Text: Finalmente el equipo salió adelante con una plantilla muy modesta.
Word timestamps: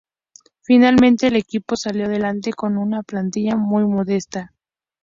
Finalmente 0.63 1.27
el 1.27 1.35
equipo 1.35 1.75
salió 1.75 2.05
adelante 2.05 2.53
con 2.53 2.75
una 2.79 3.03
plantilla 3.03 3.55
muy 3.55 3.85
modesta. 3.85 4.51